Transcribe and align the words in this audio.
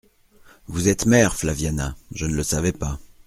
Vous 0.65 0.87
êtes 0.87 1.05
mère, 1.05 1.35
Flaviana, 1.35 1.95
je 2.11 2.25
ne 2.25 2.33
le 2.33 2.41
savais 2.41 2.71
pas. 2.71 2.99